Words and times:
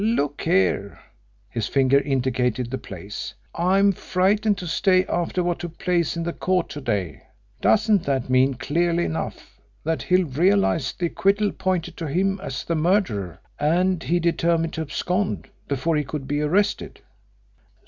"Look 0.03 0.41
here!" 0.41 0.99
his 1.47 1.67
finger 1.67 1.99
indicated 1.99 2.71
the 2.71 2.79
place 2.79 3.35
"'I'm 3.53 3.91
frightened 3.91 4.57
to 4.57 4.65
stay 4.65 5.05
after 5.05 5.43
what 5.43 5.59
took 5.59 5.77
place 5.77 6.17
in 6.17 6.23
the 6.23 6.33
court 6.33 6.69
to 6.69 6.81
day,' 6.81 7.21
Doesn't 7.61 8.01
that 8.05 8.27
mean, 8.27 8.55
clearly 8.55 9.05
enough, 9.05 9.61
that 9.83 10.01
Hill 10.01 10.23
realised 10.25 10.99
the 10.99 11.05
acquittal 11.05 11.51
pointed 11.51 11.97
to 11.97 12.07
him 12.07 12.39
as 12.41 12.63
the 12.63 12.73
murderer, 12.73 13.41
and 13.59 14.01
he 14.01 14.19
determined 14.19 14.73
to 14.73 14.81
abscond 14.81 15.47
before 15.67 15.95
he 15.95 16.03
could 16.03 16.27
be 16.27 16.41
arrested?" 16.41 17.01